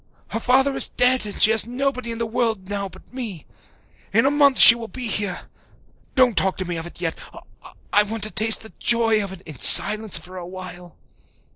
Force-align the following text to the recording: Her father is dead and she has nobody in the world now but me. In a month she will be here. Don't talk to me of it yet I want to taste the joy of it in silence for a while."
Her 0.29 0.39
father 0.39 0.75
is 0.75 0.89
dead 0.89 1.27
and 1.27 1.39
she 1.39 1.51
has 1.51 1.67
nobody 1.67 2.11
in 2.11 2.17
the 2.17 2.25
world 2.25 2.67
now 2.67 2.89
but 2.89 3.13
me. 3.13 3.45
In 4.11 4.25
a 4.25 4.31
month 4.31 4.57
she 4.57 4.73
will 4.73 4.87
be 4.87 5.05
here. 5.05 5.41
Don't 6.15 6.35
talk 6.35 6.57
to 6.57 6.65
me 6.65 6.75
of 6.77 6.87
it 6.87 6.99
yet 6.99 7.13
I 7.93 8.01
want 8.01 8.23
to 8.23 8.31
taste 8.31 8.63
the 8.63 8.73
joy 8.79 9.23
of 9.23 9.31
it 9.31 9.41
in 9.41 9.59
silence 9.59 10.17
for 10.17 10.37
a 10.37 10.47
while." 10.47 10.97